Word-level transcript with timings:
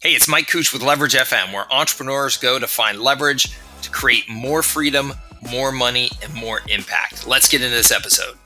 Hey, 0.00 0.14
it's 0.14 0.28
Mike 0.28 0.46
Cooch 0.46 0.72
with 0.72 0.80
Leverage 0.80 1.14
FM, 1.14 1.52
where 1.52 1.66
entrepreneurs 1.74 2.36
go 2.36 2.60
to 2.60 2.68
find 2.68 3.00
leverage 3.00 3.48
to 3.82 3.90
create 3.90 4.28
more 4.28 4.62
freedom, 4.62 5.12
more 5.50 5.72
money, 5.72 6.08
and 6.22 6.32
more 6.32 6.60
impact. 6.68 7.26
Let's 7.26 7.48
get 7.48 7.62
into 7.62 7.74
this 7.74 7.90
episode. 7.90 8.36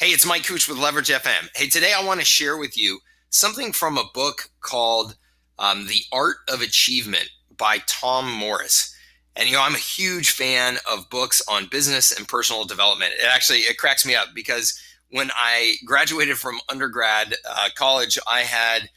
Hey, 0.00 0.08
it's 0.08 0.26
Mike 0.26 0.44
Cooch 0.44 0.66
with 0.66 0.78
Leverage 0.78 1.10
FM. 1.10 1.50
Hey, 1.54 1.68
today 1.68 1.92
I 1.96 2.04
want 2.04 2.18
to 2.18 2.26
share 2.26 2.56
with 2.56 2.76
you 2.76 2.98
something 3.30 3.70
from 3.70 3.96
a 3.96 4.10
book 4.12 4.50
called 4.60 5.14
um, 5.60 5.86
The 5.86 6.02
Art 6.10 6.38
of 6.48 6.62
Achievement 6.62 7.28
by 7.56 7.78
Tom 7.86 8.28
Morris. 8.28 8.92
And 9.36 9.48
you 9.48 9.54
know, 9.54 9.62
I'm 9.62 9.74
a 9.74 9.78
huge 9.78 10.30
fan 10.30 10.78
of 10.90 11.10
books 11.10 11.42
on 11.48 11.66
business 11.66 12.16
and 12.16 12.28
personal 12.28 12.64
development. 12.64 13.14
It 13.18 13.26
actually 13.26 13.60
it 13.60 13.78
cracks 13.78 14.06
me 14.06 14.14
up 14.14 14.28
because 14.34 14.78
when 15.10 15.30
I 15.34 15.76
graduated 15.84 16.38
from 16.38 16.60
undergrad 16.68 17.34
uh, 17.48 17.68
college, 17.74 18.18
I 18.28 18.40
had 18.40 18.90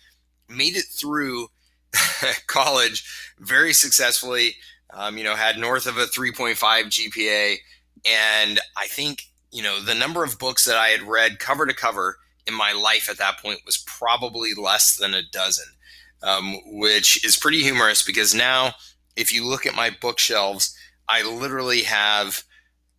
made 0.50 0.76
it 0.76 0.86
through 0.86 1.48
college 2.48 3.04
very 3.40 3.74
successfully. 3.74 4.56
Um, 4.94 5.18
you 5.18 5.24
know, 5.24 5.36
had 5.36 5.58
north 5.58 5.86
of 5.86 5.98
a 5.98 6.06
3.5 6.06 6.56
GPA, 6.58 7.58
and 8.06 8.60
I 8.78 8.88
think 8.88 9.24
you 9.52 9.64
know 9.64 9.82
the 9.82 9.96
number 9.96 10.24
of 10.24 10.40
books 10.40 10.66
that 10.66 10.78
I 10.78 10.90
had 10.90 11.02
read 11.02 11.40
cover 11.40 11.66
to 11.66 11.74
cover 11.74 12.20
in 12.46 12.54
my 12.54 12.72
life 12.72 13.10
at 13.10 13.18
that 13.18 13.40
point 13.40 13.60
was 13.66 13.78
probably 13.86 14.54
less 14.54 14.96
than 14.96 15.14
a 15.14 15.24
dozen, 15.32 15.66
um, 16.24 16.58
which 16.66 17.24
is 17.26 17.38
pretty 17.38 17.62
humorous 17.62 18.02
because 18.02 18.34
now 18.34 18.74
if 19.18 19.34
you 19.34 19.44
look 19.44 19.66
at 19.66 19.76
my 19.76 19.90
bookshelves, 20.00 20.78
I 21.10 21.24
literally 21.24 21.82
have, 21.82 22.44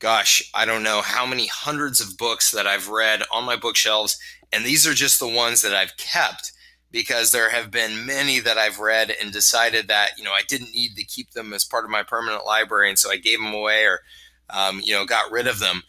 gosh, 0.01 0.51
I 0.53 0.65
don't 0.65 0.83
know 0.83 1.01
how 1.01 1.25
many 1.25 1.47
hundreds 1.47 2.01
of 2.01 2.19
books 2.19 2.51
that 2.51 2.67
I've 2.67 2.89
read 2.89 3.23
on 3.33 3.45
my 3.45 3.57
bookshelves. 3.57 4.19
And 4.53 4.65
these 4.65 4.87
are 4.87 4.95
just 4.95 5.21
the 5.21 5.29
ones 5.29 5.63
that 5.63 5.75
I've 5.75 5.97
kept 5.97 6.53
because 6.91 7.31
there 7.31 7.51
have 7.51 7.71
been 7.71 8.05
many 8.05 8.41
that 8.41 8.59
I've 8.59 8.81
read 8.81 9.15
and 9.21 9.33
decided 9.33 9.89
that, 9.89 10.13
you 10.19 10.25
know, 10.25 10.33
I 10.33 10.43
didn't 10.49 10.75
need 10.75 10.97
to 10.97 11.05
keep 11.05 11.31
them 11.33 11.53
as 11.53 11.65
part 11.65 11.85
of 11.85 11.91
my 11.91 12.03
permanent 12.03 12.45
library. 12.45 12.89
And 12.89 12.99
so 12.99 13.11
I 13.11 13.17
gave 13.17 13.39
them 13.39 13.53
away 13.53 13.85
or, 13.85 14.01
um, 14.51 14.81
you 14.83 14.95
know, 14.95 15.05
got 15.05 15.31
rid 15.31 15.47
of 15.47 15.61
them. 15.61 15.83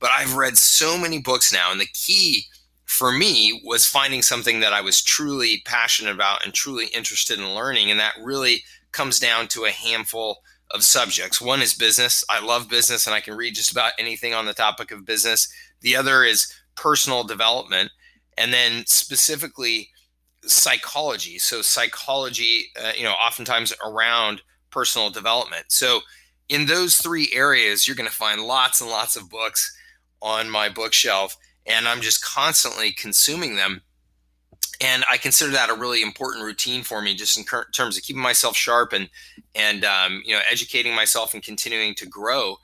But 0.00 0.10
I've 0.10 0.34
read 0.34 0.58
so 0.58 0.98
many 0.98 1.20
books 1.20 1.52
now. 1.52 1.70
And 1.70 1.80
the 1.80 1.86
key 1.86 2.44
for 2.86 3.12
me 3.12 3.60
was 3.64 3.86
finding 3.86 4.22
something 4.22 4.60
that 4.60 4.72
I 4.72 4.80
was 4.80 5.02
truly 5.02 5.62
passionate 5.66 6.14
about 6.14 6.44
and 6.44 6.54
truly 6.54 6.86
interested 6.86 7.38
in 7.38 7.54
learning. 7.54 7.90
And 7.90 8.00
that 8.00 8.14
really 8.22 8.62
comes 8.96 9.20
down 9.20 9.46
to 9.48 9.66
a 9.66 9.70
handful 9.70 10.38
of 10.70 10.82
subjects. 10.82 11.40
One 11.40 11.60
is 11.60 11.74
business. 11.74 12.24
I 12.30 12.44
love 12.44 12.68
business 12.68 13.06
and 13.06 13.14
I 13.14 13.20
can 13.20 13.36
read 13.36 13.54
just 13.54 13.70
about 13.70 13.92
anything 13.98 14.32
on 14.34 14.46
the 14.46 14.54
topic 14.54 14.90
of 14.90 15.04
business. 15.04 15.48
The 15.82 15.94
other 15.94 16.24
is 16.24 16.52
personal 16.74 17.22
development. 17.22 17.90
And 18.38 18.52
then 18.52 18.84
specifically 18.86 19.90
psychology. 20.42 21.38
So, 21.38 21.62
psychology, 21.62 22.66
uh, 22.82 22.92
you 22.96 23.04
know, 23.04 23.12
oftentimes 23.12 23.72
around 23.84 24.42
personal 24.70 25.10
development. 25.10 25.66
So, 25.68 26.00
in 26.48 26.66
those 26.66 26.96
three 26.96 27.30
areas, 27.32 27.86
you're 27.86 27.96
going 27.96 28.08
to 28.08 28.14
find 28.14 28.42
lots 28.42 28.80
and 28.80 28.90
lots 28.90 29.16
of 29.16 29.28
books 29.30 29.76
on 30.22 30.50
my 30.50 30.68
bookshelf. 30.68 31.36
And 31.66 31.88
I'm 31.88 32.00
just 32.00 32.24
constantly 32.24 32.92
consuming 32.92 33.56
them 33.56 33.82
and 34.80 35.04
I 35.10 35.16
consider 35.16 35.52
that 35.52 35.70
a 35.70 35.74
really 35.74 36.02
important 36.02 36.44
routine 36.44 36.82
for 36.82 37.00
me, 37.00 37.14
just 37.14 37.38
in 37.38 37.44
terms 37.72 37.96
of 37.96 38.02
keeping 38.02 38.22
myself 38.22 38.56
sharp 38.56 38.92
and 38.92 39.08
and 39.54 39.84
um, 39.84 40.22
you 40.24 40.34
know 40.34 40.40
educating 40.50 40.94
myself 40.94 41.34
and 41.34 41.42
continuing 41.42 41.94
to 41.96 42.06
grow. 42.06 42.56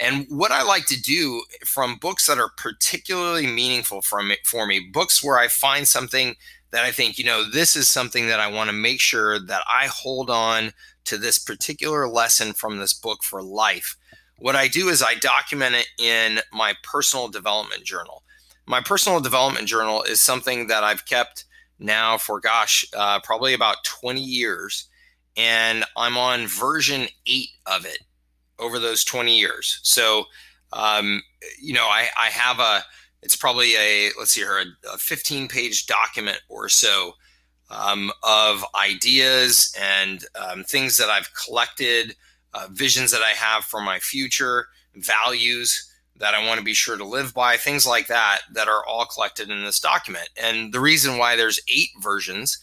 And 0.00 0.26
what 0.28 0.50
I 0.50 0.62
like 0.62 0.86
to 0.86 1.00
do 1.00 1.42
from 1.64 1.96
books 1.96 2.26
that 2.26 2.38
are 2.38 2.50
particularly 2.56 3.46
meaningful 3.46 4.02
from 4.02 4.32
for 4.44 4.66
me, 4.66 4.80
books 4.92 5.22
where 5.22 5.38
I 5.38 5.48
find 5.48 5.86
something 5.86 6.34
that 6.72 6.84
I 6.84 6.90
think 6.90 7.18
you 7.18 7.24
know 7.24 7.48
this 7.48 7.76
is 7.76 7.88
something 7.88 8.26
that 8.26 8.40
I 8.40 8.48
want 8.48 8.68
to 8.68 8.76
make 8.76 9.00
sure 9.00 9.38
that 9.38 9.62
I 9.72 9.86
hold 9.86 10.30
on 10.30 10.72
to 11.04 11.18
this 11.18 11.38
particular 11.38 12.08
lesson 12.08 12.52
from 12.52 12.78
this 12.78 12.94
book 12.94 13.22
for 13.22 13.42
life. 13.42 13.96
What 14.38 14.56
I 14.56 14.66
do 14.66 14.88
is 14.88 15.02
I 15.02 15.14
document 15.14 15.76
it 15.76 15.86
in 15.98 16.40
my 16.52 16.74
personal 16.82 17.28
development 17.28 17.84
journal. 17.84 18.24
My 18.66 18.80
personal 18.80 19.20
development 19.20 19.68
journal 19.68 20.02
is 20.02 20.20
something 20.20 20.66
that 20.68 20.82
I've 20.82 21.06
kept 21.06 21.44
now 21.82 22.16
for 22.16 22.40
gosh, 22.40 22.84
uh, 22.96 23.20
probably 23.20 23.54
about 23.54 23.84
20 23.84 24.20
years. 24.20 24.88
And 25.36 25.84
I'm 25.96 26.16
on 26.16 26.46
version 26.46 27.06
eight 27.26 27.50
of 27.66 27.84
it 27.86 27.98
over 28.58 28.78
those 28.78 29.04
20 29.04 29.38
years. 29.38 29.80
So, 29.82 30.24
um, 30.72 31.22
you 31.60 31.72
know, 31.72 31.86
I, 31.86 32.08
I 32.18 32.26
have 32.28 32.60
a, 32.60 32.82
it's 33.22 33.36
probably 33.36 33.74
a, 33.76 34.10
let's 34.18 34.32
see 34.32 34.40
here, 34.40 34.58
a, 34.58 34.94
a 34.94 34.98
15 34.98 35.48
page 35.48 35.86
document 35.86 36.40
or 36.48 36.68
so 36.68 37.12
um, 37.70 38.12
of 38.22 38.64
ideas 38.74 39.74
and 39.80 40.24
um, 40.34 40.64
things 40.64 40.96
that 40.98 41.08
I've 41.08 41.30
collected, 41.34 42.14
uh, 42.54 42.68
visions 42.70 43.10
that 43.12 43.22
I 43.22 43.30
have 43.30 43.64
for 43.64 43.80
my 43.80 43.98
future, 43.98 44.66
values 44.94 45.91
that 46.16 46.34
I 46.34 46.46
want 46.46 46.58
to 46.58 46.64
be 46.64 46.74
sure 46.74 46.96
to 46.96 47.04
live 47.04 47.34
by, 47.34 47.56
things 47.56 47.86
like 47.86 48.06
that, 48.06 48.40
that 48.52 48.68
are 48.68 48.84
all 48.86 49.06
collected 49.06 49.50
in 49.50 49.64
this 49.64 49.80
document. 49.80 50.28
And 50.40 50.72
the 50.72 50.80
reason 50.80 51.18
why 51.18 51.36
there's 51.36 51.60
eight 51.68 51.90
versions 52.00 52.58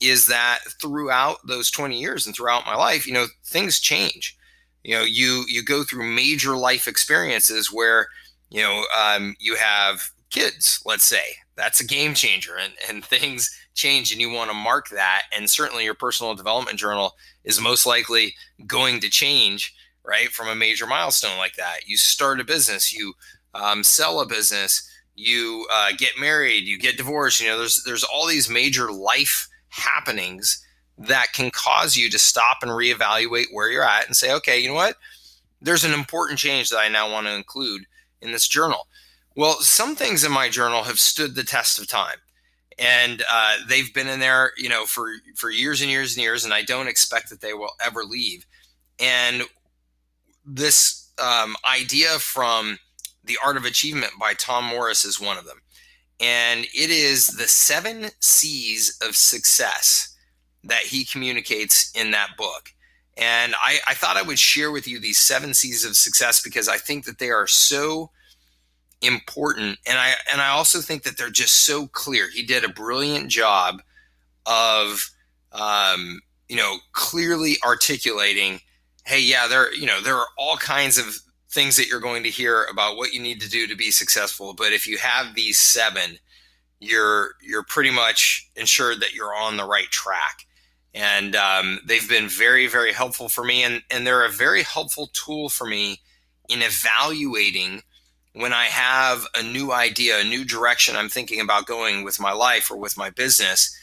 is 0.00 0.26
that 0.26 0.60
throughout 0.80 1.38
those 1.46 1.70
20 1.70 1.98
years 1.98 2.26
and 2.26 2.34
throughout 2.34 2.66
my 2.66 2.74
life, 2.74 3.06
you 3.06 3.12
know, 3.12 3.26
things 3.44 3.80
change. 3.80 4.36
You 4.82 4.94
know, 4.94 5.02
you 5.02 5.44
you 5.48 5.64
go 5.64 5.82
through 5.82 6.04
major 6.04 6.56
life 6.56 6.86
experiences 6.86 7.72
where, 7.72 8.08
you 8.50 8.62
know, 8.62 8.84
um, 8.96 9.34
you 9.40 9.56
have 9.56 10.10
kids, 10.30 10.80
let's 10.84 11.06
say. 11.06 11.24
That's 11.56 11.80
a 11.80 11.86
game 11.86 12.14
changer 12.14 12.56
and, 12.56 12.72
and 12.88 13.04
things 13.04 13.50
change 13.74 14.12
and 14.12 14.20
you 14.20 14.30
want 14.30 14.50
to 14.50 14.54
mark 14.54 14.88
that. 14.90 15.22
And 15.36 15.48
certainly 15.48 15.84
your 15.84 15.94
personal 15.94 16.34
development 16.34 16.78
journal 16.78 17.14
is 17.44 17.60
most 17.60 17.86
likely 17.86 18.34
going 18.66 19.00
to 19.00 19.10
change 19.10 19.74
right? 20.06 20.28
From 20.28 20.48
a 20.48 20.54
major 20.54 20.86
milestone 20.86 21.36
like 21.38 21.56
that. 21.56 21.86
You 21.86 21.96
start 21.96 22.40
a 22.40 22.44
business, 22.44 22.92
you 22.92 23.14
um, 23.54 23.82
sell 23.82 24.20
a 24.20 24.26
business, 24.26 24.88
you 25.14 25.66
uh, 25.72 25.92
get 25.96 26.18
married, 26.18 26.64
you 26.64 26.78
get 26.78 26.96
divorced. 26.96 27.40
You 27.40 27.48
know, 27.48 27.58
there's 27.58 27.82
there's 27.84 28.04
all 28.04 28.26
these 28.26 28.48
major 28.50 28.92
life 28.92 29.48
happenings 29.68 30.62
that 30.98 31.32
can 31.34 31.50
cause 31.50 31.96
you 31.96 32.08
to 32.10 32.18
stop 32.18 32.58
and 32.62 32.70
reevaluate 32.70 33.46
where 33.52 33.70
you're 33.70 33.84
at 33.84 34.06
and 34.06 34.16
say, 34.16 34.32
okay, 34.32 34.58
you 34.58 34.68
know 34.68 34.74
what? 34.74 34.96
There's 35.60 35.84
an 35.84 35.92
important 35.92 36.38
change 36.38 36.70
that 36.70 36.78
I 36.78 36.88
now 36.88 37.10
want 37.10 37.26
to 37.26 37.34
include 37.34 37.82
in 38.22 38.32
this 38.32 38.48
journal. 38.48 38.86
Well, 39.34 39.60
some 39.60 39.94
things 39.94 40.24
in 40.24 40.32
my 40.32 40.48
journal 40.48 40.84
have 40.84 40.98
stood 40.98 41.34
the 41.34 41.44
test 41.44 41.78
of 41.78 41.88
time 41.88 42.16
and 42.78 43.22
uh, 43.30 43.56
they've 43.68 43.92
been 43.94 44.08
in 44.08 44.20
there 44.20 44.52
you 44.56 44.68
know 44.68 44.84
for 44.84 45.10
for 45.34 45.50
years 45.50 45.80
and 45.80 45.90
years 45.90 46.14
and 46.14 46.22
years 46.22 46.44
and 46.44 46.52
i 46.52 46.62
don't 46.62 46.88
expect 46.88 47.30
that 47.30 47.40
they 47.40 47.54
will 47.54 47.70
ever 47.84 48.04
leave 48.04 48.44
and 48.98 49.42
this 50.46 51.12
um, 51.18 51.56
idea 51.70 52.18
from 52.18 52.78
The 53.24 53.38
Art 53.44 53.56
of 53.56 53.64
Achievement 53.64 54.12
by 54.18 54.34
Tom 54.34 54.64
Morris 54.64 55.04
is 55.04 55.20
one 55.20 55.36
of 55.36 55.44
them. 55.44 55.60
And 56.20 56.64
it 56.74 56.90
is 56.90 57.26
the 57.26 57.48
seven 57.48 58.10
C's 58.20 58.98
of 59.06 59.16
success 59.16 60.16
that 60.64 60.82
he 60.82 61.04
communicates 61.04 61.92
in 61.94 62.12
that 62.12 62.30
book. 62.38 62.70
And 63.16 63.54
I, 63.54 63.78
I 63.88 63.94
thought 63.94 64.16
I 64.16 64.22
would 64.22 64.38
share 64.38 64.70
with 64.70 64.86
you 64.86 65.00
these 65.00 65.18
seven 65.18 65.54
C's 65.54 65.84
of 65.84 65.96
success 65.96 66.42
because 66.42 66.68
I 66.68 66.76
think 66.76 67.04
that 67.04 67.18
they 67.18 67.30
are 67.30 67.46
so 67.46 68.10
important. 69.02 69.78
And 69.86 69.98
I 69.98 70.14
and 70.30 70.40
I 70.40 70.48
also 70.48 70.80
think 70.80 71.02
that 71.04 71.16
they're 71.16 71.30
just 71.30 71.64
so 71.64 71.86
clear. 71.86 72.28
He 72.30 72.42
did 72.42 72.64
a 72.64 72.68
brilliant 72.68 73.30
job 73.30 73.82
of 74.44 75.10
um, 75.52 76.20
you 76.48 76.56
know 76.56 76.76
clearly 76.92 77.56
articulating 77.64 78.60
hey, 79.06 79.20
yeah, 79.20 79.46
there, 79.46 79.72
you 79.72 79.86
know, 79.86 80.00
there 80.00 80.16
are 80.16 80.26
all 80.36 80.56
kinds 80.56 80.98
of 80.98 81.20
things 81.50 81.76
that 81.76 81.86
you're 81.86 82.00
going 82.00 82.24
to 82.24 82.28
hear 82.28 82.64
about 82.64 82.96
what 82.96 83.14
you 83.14 83.20
need 83.20 83.40
to 83.40 83.48
do 83.48 83.66
to 83.66 83.76
be 83.76 83.90
successful. 83.90 84.52
But 84.52 84.72
if 84.72 84.86
you 84.86 84.98
have 84.98 85.34
these 85.34 85.58
seven, 85.58 86.18
you're 86.80 87.30
you're 87.40 87.62
pretty 87.62 87.90
much 87.90 88.50
ensured 88.56 89.00
that 89.00 89.14
you're 89.14 89.34
on 89.34 89.56
the 89.56 89.64
right 89.64 89.90
track. 89.90 90.46
And 90.92 91.36
um, 91.36 91.80
they've 91.86 92.08
been 92.08 92.28
very, 92.28 92.66
very 92.66 92.92
helpful 92.92 93.28
for 93.28 93.44
me, 93.44 93.62
and 93.62 93.82
and 93.90 94.06
they're 94.06 94.24
a 94.24 94.30
very 94.30 94.62
helpful 94.62 95.08
tool 95.12 95.48
for 95.48 95.66
me 95.66 96.00
in 96.48 96.60
evaluating 96.62 97.82
when 98.34 98.52
I 98.52 98.64
have 98.64 99.26
a 99.34 99.42
new 99.42 99.72
idea, 99.72 100.20
a 100.20 100.24
new 100.24 100.44
direction 100.44 100.94
I'm 100.94 101.08
thinking 101.08 101.40
about 101.40 101.66
going 101.66 102.04
with 102.04 102.20
my 102.20 102.32
life 102.32 102.70
or 102.70 102.76
with 102.76 102.98
my 102.98 103.08
business, 103.10 103.74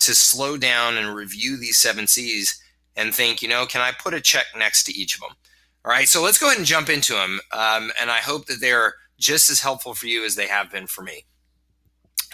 to 0.00 0.14
slow 0.14 0.58
down 0.58 0.96
and 0.96 1.14
review 1.14 1.56
these 1.56 1.78
seven 1.78 2.06
C's 2.06 2.61
and 2.96 3.14
think, 3.14 3.42
you 3.42 3.48
know, 3.48 3.66
can 3.66 3.80
I 3.80 3.92
put 3.92 4.14
a 4.14 4.20
check 4.20 4.46
next 4.56 4.84
to 4.84 4.92
each 4.92 5.14
of 5.14 5.20
them? 5.20 5.36
All 5.84 5.90
right, 5.90 6.08
so 6.08 6.22
let's 6.22 6.38
go 6.38 6.46
ahead 6.46 6.58
and 6.58 6.66
jump 6.66 6.88
into 6.88 7.14
them. 7.14 7.40
Um, 7.50 7.90
and 8.00 8.10
I 8.10 8.18
hope 8.18 8.46
that 8.46 8.60
they're 8.60 8.94
just 9.18 9.50
as 9.50 9.60
helpful 9.60 9.94
for 9.94 10.06
you 10.06 10.24
as 10.24 10.36
they 10.36 10.46
have 10.46 10.70
been 10.70 10.86
for 10.86 11.02
me. 11.02 11.24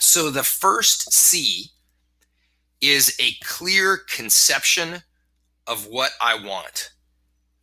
So 0.01 0.31
the 0.31 0.43
first 0.43 1.13
C 1.13 1.67
is 2.81 3.17
a 3.21 3.33
clear 3.45 3.97
conception 3.97 5.03
of 5.67 5.87
what 5.87 6.13
I 6.21 6.35
want. 6.35 6.91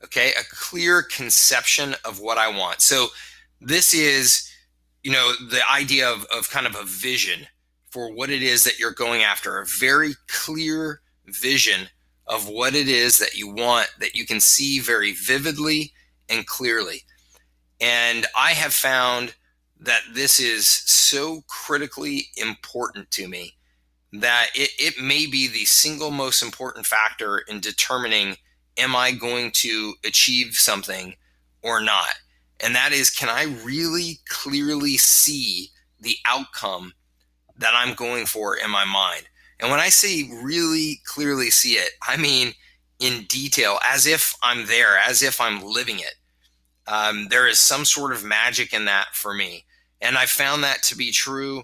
Okay, 0.04 0.32
a 0.32 0.44
clear 0.52 1.02
conception 1.02 1.96
of 2.04 2.20
what 2.20 2.38
I 2.38 2.48
want. 2.48 2.82
So 2.82 3.08
this 3.62 3.94
is, 3.94 4.48
you 5.04 5.12
know, 5.12 5.34
the 5.50 5.62
idea 5.72 6.08
of, 6.08 6.26
of 6.36 6.50
kind 6.50 6.68
of 6.68 6.76
a 6.76 6.84
vision 6.84 7.48
for 7.90 8.14
what 8.14 8.30
it 8.30 8.44
is 8.44 8.64
that 8.66 8.78
you're 8.78 8.92
going 8.92 9.24
after, 9.24 9.60
a 9.60 9.66
very 9.80 10.14
clear 10.28 11.02
vision 11.26 11.88
of 12.28 12.48
what 12.48 12.76
it 12.76 12.88
is 12.88 13.18
that 13.20 13.36
you 13.36 13.48
want 13.48 13.88
that 14.00 14.16
you 14.16 14.26
can 14.26 14.40
see 14.40 14.80
very 14.80 15.14
vividly 15.14 15.94
and 16.30 16.46
clearly. 16.48 17.04
And 17.80 18.26
I 18.36 18.52
have 18.52 18.74
found 18.74 19.36
that 19.80 20.02
this 20.14 20.40
is 20.40 20.68
so 20.68 21.44
critically 21.48 22.28
important 22.38 23.12
to 23.12 23.28
me 23.28 23.54
that 24.14 24.48
it, 24.56 24.72
it 24.80 25.04
may 25.04 25.26
be 25.26 25.48
the 25.48 25.66
single 25.66 26.12
most 26.12 26.42
important 26.42 26.86
factor 26.86 27.40
in 27.40 27.60
determining 27.60 28.38
am 28.78 28.96
I 28.96 29.12
going 29.12 29.52
to 29.56 29.94
achieve 30.04 30.56
something 30.56 31.16
or 31.62 31.82
not? 31.82 32.10
And 32.64 32.76
that 32.76 32.92
is, 32.94 33.10
can 33.10 33.30
I 33.30 33.44
really 33.64 34.20
clearly 34.30 34.98
see 34.98 35.70
the 36.00 36.18
outcome 36.26 36.94
that 37.58 37.74
I'm 37.76 37.96
going 37.96 38.26
for 38.26 38.56
in 38.56 38.70
my 38.70 38.86
mind? 38.86 39.28
And 39.60 39.72
when 39.72 39.80
I 39.80 39.90
say 39.90 40.30
really 40.44 41.02
clearly 41.06 41.50
see 41.50 41.74
it, 41.74 41.92
I 42.08 42.18
mean 42.18 42.54
in 43.00 43.24
detail, 43.26 43.80
as 43.84 44.06
if 44.08 44.36
I'm 44.42 44.68
there, 44.68 44.98
as 44.98 45.22
if 45.22 45.42
I'm 45.42 45.62
living 45.62 46.00
it. 46.00 46.16
Um, 46.88 47.28
there 47.30 47.48
is 47.48 47.60
some 47.60 47.84
sort 47.84 48.14
of 48.14 48.24
magic 48.24 48.74
in 48.74 48.86
that 48.86 49.08
for 49.14 49.34
me. 49.34 49.66
And 50.02 50.18
I 50.18 50.26
found 50.26 50.64
that 50.64 50.84
to 50.84 50.96
be 50.96 51.12
true 51.12 51.64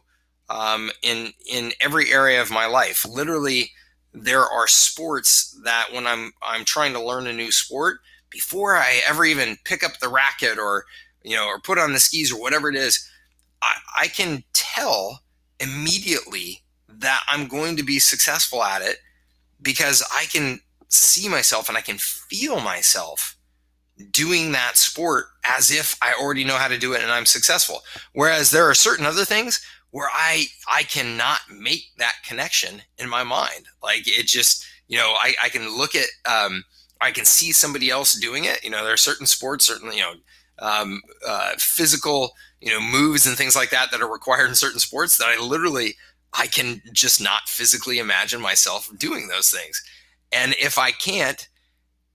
um, 0.49 0.91
in 1.01 1.31
in 1.49 1.71
every 1.79 2.11
area 2.11 2.41
of 2.41 2.51
my 2.51 2.65
life. 2.65 3.05
Literally, 3.05 3.71
there 4.13 4.45
are 4.45 4.67
sports 4.67 5.57
that 5.63 5.87
when 5.93 6.07
I'm 6.07 6.33
I'm 6.41 6.65
trying 6.65 6.93
to 6.93 7.03
learn 7.03 7.27
a 7.27 7.33
new 7.33 7.51
sport, 7.51 7.99
before 8.29 8.75
I 8.75 9.01
ever 9.07 9.25
even 9.25 9.57
pick 9.63 9.83
up 9.83 9.99
the 9.99 10.09
racket 10.09 10.57
or 10.57 10.85
you 11.23 11.35
know 11.35 11.45
or 11.47 11.59
put 11.59 11.77
on 11.77 11.93
the 11.93 11.99
skis 11.99 12.31
or 12.31 12.41
whatever 12.41 12.69
it 12.69 12.75
is, 12.75 13.07
I, 13.61 13.75
I 14.01 14.07
can 14.07 14.43
tell 14.53 15.21
immediately 15.59 16.63
that 16.99 17.23
I'm 17.27 17.47
going 17.47 17.77
to 17.77 17.83
be 17.83 17.99
successful 17.99 18.63
at 18.63 18.81
it 18.81 18.97
because 19.61 20.03
I 20.13 20.25
can 20.25 20.59
see 20.89 21.29
myself 21.29 21.69
and 21.69 21.77
I 21.77 21.81
can 21.81 21.97
feel 21.97 22.59
myself 22.59 23.37
doing 24.11 24.51
that 24.51 24.77
sport 24.77 25.25
as 25.45 25.71
if 25.71 25.95
I 26.01 26.13
already 26.19 26.43
know 26.43 26.57
how 26.57 26.67
to 26.67 26.77
do 26.77 26.93
it 26.93 27.01
and 27.01 27.11
I'm 27.11 27.25
successful. 27.25 27.81
Whereas 28.13 28.51
there 28.51 28.69
are 28.69 28.73
certain 28.73 29.05
other 29.05 29.25
things 29.25 29.63
where 29.91 30.09
I 30.11 30.45
I 30.71 30.83
cannot 30.83 31.41
make 31.55 31.83
that 31.97 32.15
connection 32.25 32.81
in 32.97 33.09
my 33.09 33.23
mind. 33.23 33.65
Like 33.83 34.07
it 34.07 34.25
just, 34.25 34.65
you 34.87 34.97
know, 34.97 35.13
I, 35.17 35.35
I 35.43 35.49
can 35.49 35.77
look 35.77 35.95
at 35.95 36.07
um, 36.25 36.63
I 36.99 37.11
can 37.11 37.25
see 37.25 37.51
somebody 37.51 37.89
else 37.89 38.19
doing 38.19 38.45
it. 38.45 38.63
You 38.63 38.69
know, 38.69 38.83
there 38.83 38.93
are 38.93 38.97
certain 38.97 39.27
sports, 39.27 39.67
certainly, 39.67 39.97
you 39.97 40.03
know, 40.03 40.13
um, 40.59 41.01
uh, 41.27 41.51
physical, 41.57 42.31
you 42.59 42.71
know, 42.71 42.79
moves 42.79 43.25
and 43.25 43.35
things 43.35 43.55
like 43.55 43.71
that 43.71 43.91
that 43.91 44.01
are 44.01 44.11
required 44.11 44.47
in 44.47 44.55
certain 44.55 44.79
sports 44.79 45.17
that 45.17 45.27
I 45.27 45.41
literally 45.41 45.95
I 46.33 46.47
can 46.47 46.81
just 46.93 47.21
not 47.21 47.49
physically 47.49 47.99
imagine 47.99 48.41
myself 48.41 48.89
doing 48.97 49.27
those 49.27 49.49
things. 49.49 49.83
And 50.31 50.55
if 50.59 50.77
I 50.77 50.91
can't, 50.91 51.47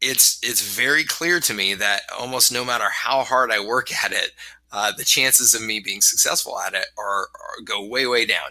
it's 0.01 0.39
it's 0.43 0.77
very 0.77 1.05
clear 1.05 1.41
to 1.41 1.55
me 1.55 1.75
that 1.75 2.03
almost 2.19 2.53
no 2.53 2.65
matter 2.65 2.89
how 2.91 3.25
hard 3.25 3.51
I 3.51 3.61
work 3.61 3.93
at 4.05 4.13
it, 4.13 4.33
uh, 4.73 4.93
the 4.97 5.05
chances 5.05 5.55
of 5.55 5.63
me 5.63 5.81
being 5.81 6.01
successful 6.01 6.59
at 6.59 6.75
it 6.75 6.87
are, 6.99 7.29
are 7.35 7.63
go 7.65 7.85
way 7.87 8.07
way 8.07 8.27
down. 8.27 8.51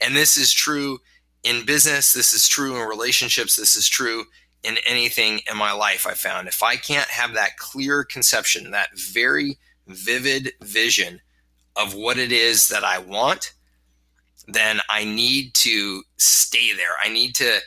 And 0.00 0.14
this 0.14 0.36
is 0.36 0.52
true 0.52 0.98
in 1.42 1.64
business. 1.64 2.12
This 2.12 2.32
is 2.32 2.48
true 2.48 2.80
in 2.80 2.88
relationships. 2.88 3.56
This 3.56 3.76
is 3.76 3.88
true 3.88 4.24
in 4.62 4.76
anything 4.86 5.40
in 5.50 5.56
my 5.56 5.72
life. 5.72 6.06
I 6.06 6.14
found 6.14 6.48
if 6.48 6.62
I 6.62 6.76
can't 6.76 7.08
have 7.08 7.34
that 7.34 7.56
clear 7.56 8.04
conception, 8.04 8.70
that 8.72 8.98
very 8.98 9.58
vivid 9.86 10.52
vision 10.62 11.20
of 11.76 11.94
what 11.94 12.18
it 12.18 12.32
is 12.32 12.68
that 12.68 12.84
I 12.84 12.98
want, 12.98 13.52
then 14.46 14.80
I 14.88 15.04
need 15.04 15.54
to 15.54 16.02
stay 16.18 16.72
there. 16.72 16.94
I 17.02 17.08
need 17.08 17.34
to 17.36 17.58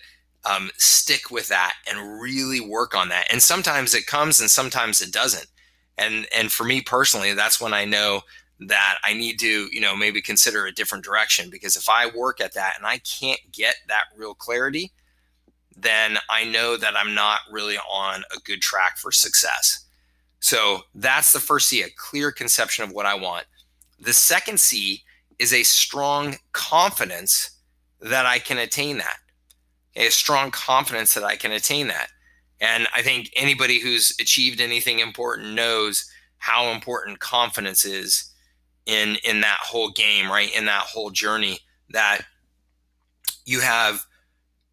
um, 0.46 0.70
stick 0.78 1.30
with 1.30 1.48
that 1.50 1.74
and 1.90 2.22
really 2.22 2.62
work 2.62 2.96
on 2.96 3.10
that. 3.10 3.28
And 3.32 3.42
sometimes 3.42 3.94
it 3.94 4.08
comes 4.08 4.40
and 4.40 4.50
sometimes 4.50 5.02
it 5.02 5.12
doesn't. 5.12 5.48
And 5.98 6.28
and 6.36 6.52
for 6.52 6.64
me 6.64 6.82
personally, 6.82 7.34
that's 7.34 7.60
when 7.60 7.74
I 7.74 7.84
know 7.86 8.22
that 8.62 8.98
I 9.04 9.14
need 9.14 9.40
to, 9.40 9.68
you 9.72 9.82
know, 9.82 9.96
maybe 9.96 10.22
consider 10.22 10.66
a 10.66 10.72
different 10.72 11.04
direction 11.04 11.50
because 11.50 11.76
if 11.76 11.90
I 11.90 12.10
work 12.16 12.42
at 12.42 12.54
that 12.54 12.74
and 12.78 12.86
I 12.86 13.00
can't 13.00 13.40
get 13.52 13.76
that 13.88 14.06
real 14.18 14.34
clarity, 14.34 14.92
then 15.76 16.18
I 16.30 16.44
know 16.46 16.78
that 16.78 16.96
I'm 16.98 17.14
not 17.14 17.40
really 17.52 17.78
on 17.78 18.24
a 18.36 18.40
good 18.44 18.62
track 18.62 18.98
for 18.98 19.12
success. 19.12 19.86
So 20.40 20.82
that's 20.96 21.34
the 21.34 21.40
first 21.40 21.68
C, 21.68 21.84
a 21.84 21.90
clear 21.98 22.32
conception 22.32 22.84
of 22.84 22.92
what 22.92 23.06
I 23.06 23.16
want. 23.16 23.46
The 24.00 24.14
second 24.14 24.60
C 24.60 25.04
is 25.40 25.54
a 25.54 25.64
strong 25.64 26.36
confidence 26.52 27.52
that 28.02 28.26
I 28.26 28.40
can 28.40 28.58
attain 28.58 28.98
that 28.98 29.18
a 30.00 30.10
strong 30.10 30.50
confidence 30.52 31.14
that 31.14 31.24
I 31.24 31.36
can 31.36 31.52
attain 31.52 31.88
that. 31.88 32.10
And 32.62 32.88
I 32.94 33.02
think 33.02 33.32
anybody 33.36 33.80
who's 33.80 34.16
achieved 34.20 34.62
anything 34.62 35.00
important 35.00 35.54
knows 35.54 36.10
how 36.38 36.70
important 36.72 37.20
confidence 37.20 37.86
is 37.86 38.32
in 38.86 39.18
in 39.24 39.42
that 39.42 39.60
whole 39.62 39.92
game, 39.92 40.32
right? 40.32 40.54
In 40.56 40.66
that 40.66 40.84
whole 40.84 41.10
journey 41.10 41.60
that 41.90 42.22
you 43.46 43.62
have 43.62 44.06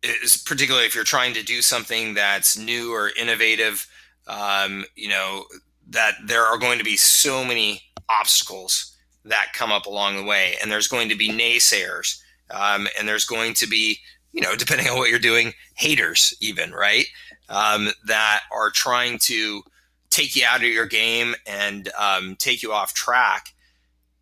is 0.02 0.36
particularly 0.36 0.86
if 0.86 0.94
you're 0.94 1.04
trying 1.04 1.34
to 1.34 1.42
do 1.42 1.62
something 1.62 2.14
that's 2.14 2.56
new 2.56 2.92
or 2.92 3.10
innovative, 3.18 3.86
um, 4.28 4.84
you 4.94 5.08
know, 5.08 5.44
that 5.88 6.14
there 6.24 6.44
are 6.44 6.58
going 6.58 6.78
to 6.78 6.84
be 6.84 6.96
so 6.96 7.44
many 7.44 7.82
obstacles 8.08 8.95
that 9.26 9.52
come 9.54 9.72
up 9.72 9.86
along 9.86 10.16
the 10.16 10.24
way, 10.24 10.56
and 10.62 10.70
there's 10.70 10.88
going 10.88 11.08
to 11.08 11.16
be 11.16 11.28
naysayers, 11.28 12.20
um, 12.50 12.88
and 12.98 13.08
there's 13.08 13.24
going 13.24 13.54
to 13.54 13.66
be 13.66 13.98
you 14.36 14.42
know, 14.42 14.54
depending 14.56 14.86
on 14.88 14.98
what 14.98 15.10
you're 15.10 15.18
doing, 15.18 15.54
haters 15.74 16.34
even, 16.40 16.70
right? 16.70 17.06
Um, 17.48 17.88
that 18.06 18.42
are 18.52 18.70
trying 18.70 19.18
to 19.20 19.62
take 20.10 20.36
you 20.36 20.44
out 20.48 20.62
of 20.62 20.68
your 20.68 20.86
game 20.86 21.34
and 21.46 21.88
um, 21.98 22.36
take 22.38 22.62
you 22.62 22.72
off 22.72 22.94
track. 22.94 23.48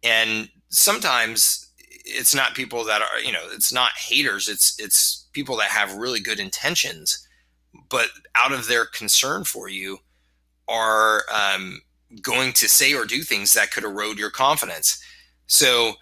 And 0.02 0.48
sometimes 0.68 1.70
it's 2.04 2.34
not 2.34 2.54
people 2.54 2.84
that 2.84 3.02
are, 3.02 3.20
you 3.20 3.32
know, 3.32 3.42
it's 3.52 3.72
not 3.72 3.90
haters. 3.96 4.48
It's 4.48 4.78
it's 4.78 5.26
people 5.32 5.56
that 5.56 5.70
have 5.70 5.94
really 5.94 6.20
good 6.20 6.38
intentions, 6.38 7.26
but 7.88 8.08
out 8.34 8.52
of 8.52 8.68
their 8.68 8.84
concern 8.84 9.44
for 9.44 9.68
you, 9.68 9.98
are 10.68 11.22
um, 11.32 11.80
going 12.22 12.52
to 12.54 12.68
say 12.68 12.94
or 12.94 13.04
do 13.04 13.22
things 13.22 13.54
that 13.54 13.70
could 13.70 13.84
erode 13.84 14.18
your 14.18 14.30
confidence. 14.30 15.02
So 15.46 15.94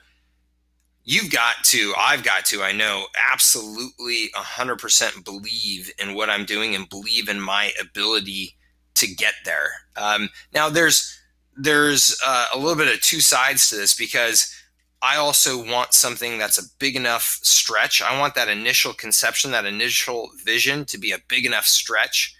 you've 1.04 1.30
got 1.30 1.56
to 1.64 1.92
i've 1.98 2.22
got 2.22 2.44
to 2.44 2.62
i 2.62 2.72
know 2.72 3.06
absolutely 3.32 4.30
100% 4.36 5.24
believe 5.24 5.92
in 5.98 6.14
what 6.14 6.30
i'm 6.30 6.44
doing 6.44 6.74
and 6.74 6.88
believe 6.88 7.28
in 7.28 7.40
my 7.40 7.72
ability 7.80 8.56
to 8.94 9.06
get 9.06 9.34
there 9.44 9.70
um, 9.96 10.28
now 10.54 10.68
there's 10.68 11.18
there's 11.56 12.18
uh, 12.24 12.46
a 12.54 12.58
little 12.58 12.76
bit 12.76 12.92
of 12.92 13.00
two 13.02 13.20
sides 13.20 13.68
to 13.68 13.76
this 13.76 13.94
because 13.94 14.54
i 15.02 15.16
also 15.16 15.58
want 15.58 15.92
something 15.92 16.38
that's 16.38 16.58
a 16.58 16.68
big 16.78 16.94
enough 16.94 17.38
stretch 17.42 18.00
i 18.00 18.18
want 18.18 18.34
that 18.34 18.48
initial 18.48 18.92
conception 18.92 19.50
that 19.50 19.64
initial 19.64 20.30
vision 20.44 20.84
to 20.84 20.98
be 20.98 21.12
a 21.12 21.18
big 21.28 21.44
enough 21.44 21.64
stretch 21.64 22.34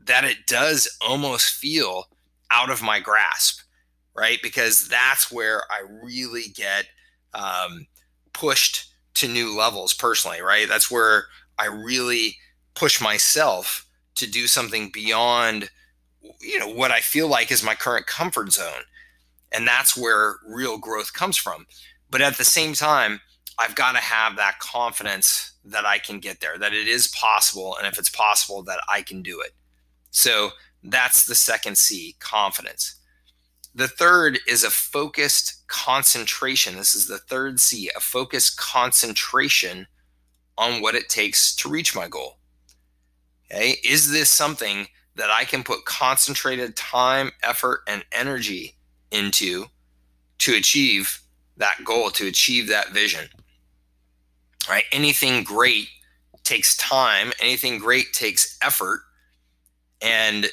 that 0.00 0.24
it 0.24 0.38
does 0.46 0.88
almost 1.06 1.54
feel 1.54 2.06
out 2.50 2.70
of 2.70 2.82
my 2.82 3.00
grasp 3.00 3.60
right 4.16 4.38
because 4.42 4.88
that's 4.88 5.30
where 5.30 5.62
i 5.70 5.82
really 6.02 6.44
get 6.54 6.86
um, 7.34 7.86
pushed 8.32 8.88
to 9.18 9.28
new 9.28 9.56
levels 9.56 9.92
personally, 9.92 10.40
right? 10.40 10.68
That's 10.68 10.90
where 10.90 11.24
I 11.58 11.66
really 11.66 12.36
push 12.74 13.00
myself 13.00 13.84
to 14.14 14.30
do 14.30 14.46
something 14.46 14.90
beyond 14.92 15.70
you 16.40 16.58
know 16.58 16.68
what 16.68 16.90
I 16.90 17.00
feel 17.00 17.26
like 17.26 17.50
is 17.50 17.62
my 17.62 17.74
current 17.74 18.06
comfort 18.06 18.52
zone. 18.52 18.82
And 19.50 19.66
that's 19.66 19.96
where 19.96 20.36
real 20.46 20.78
growth 20.78 21.12
comes 21.14 21.36
from. 21.36 21.66
But 22.10 22.20
at 22.20 22.36
the 22.36 22.44
same 22.44 22.74
time, 22.74 23.20
I've 23.58 23.74
got 23.74 23.92
to 23.92 23.98
have 23.98 24.36
that 24.36 24.58
confidence 24.58 25.52
that 25.64 25.86
I 25.86 25.98
can 25.98 26.20
get 26.20 26.40
there, 26.40 26.58
that 26.58 26.74
it 26.74 26.86
is 26.86 27.08
possible. 27.08 27.76
And 27.76 27.86
if 27.86 27.98
it's 27.98 28.10
possible, 28.10 28.62
that 28.64 28.80
I 28.88 29.02
can 29.02 29.22
do 29.22 29.40
it. 29.40 29.52
So 30.10 30.50
that's 30.82 31.26
the 31.26 31.34
second 31.34 31.76
C 31.76 32.16
confidence. 32.20 32.96
The 33.74 33.88
third 33.88 34.38
is 34.48 34.64
a 34.64 34.70
focused 34.70 35.66
concentration. 35.68 36.76
This 36.76 36.94
is 36.94 37.06
the 37.06 37.18
third 37.18 37.60
C, 37.60 37.90
a 37.96 38.00
focused 38.00 38.58
concentration 38.58 39.86
on 40.56 40.82
what 40.82 40.94
it 40.94 41.08
takes 41.08 41.54
to 41.56 41.68
reach 41.68 41.94
my 41.94 42.08
goal. 42.08 42.38
Okay, 43.50 43.76
is 43.84 44.10
this 44.10 44.30
something 44.30 44.88
that 45.14 45.30
I 45.30 45.44
can 45.44 45.62
put 45.62 45.84
concentrated 45.84 46.76
time, 46.76 47.30
effort, 47.42 47.80
and 47.86 48.04
energy 48.12 48.74
into 49.10 49.66
to 50.38 50.54
achieve 50.54 51.20
that 51.56 51.76
goal, 51.84 52.10
to 52.10 52.26
achieve 52.26 52.68
that 52.68 52.90
vision? 52.90 53.28
Right? 54.68 54.84
Anything 54.92 55.44
great 55.44 55.88
takes 56.44 56.76
time, 56.76 57.32
anything 57.40 57.78
great 57.78 58.12
takes 58.12 58.58
effort. 58.62 59.00
And 60.00 60.46